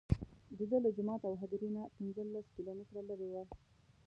[0.59, 3.43] دده له جومات او هدیرې نه پنځه لس کیلومتره لرې وه.